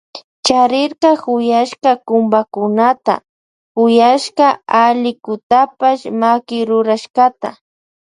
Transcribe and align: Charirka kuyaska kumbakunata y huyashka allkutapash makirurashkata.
Charirka 0.45 1.11
kuyaska 1.23 1.91
kumbakunata 2.07 3.13
y 3.21 3.23
huyashka 3.77 4.47
allkutapash 4.83 6.03
makirurashkata. 6.21 7.49